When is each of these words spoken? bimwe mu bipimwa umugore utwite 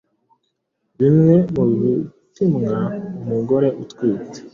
bimwe 0.99 1.33
mu 1.53 1.63
bipimwa 1.81 2.77
umugore 3.21 3.67
utwite 3.83 4.39